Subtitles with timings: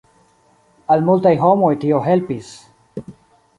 [0.95, 2.51] Al multaj homoj tio helpis.